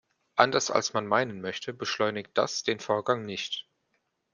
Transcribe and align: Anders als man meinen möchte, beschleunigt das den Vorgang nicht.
Anders 0.35 0.71
als 0.71 0.93
man 0.93 1.05
meinen 1.05 1.41
möchte, 1.41 1.75
beschleunigt 1.75 2.31
das 2.33 2.63
den 2.63 2.79
Vorgang 2.79 3.23
nicht. 3.23 3.67